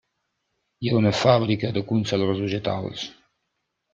Hi 0.85 0.89
ha 0.89 0.95
una 0.99 1.11
fàbrica 1.17 1.69
de 1.77 1.85
conserves 1.91 2.43
vegetals. 2.47 3.07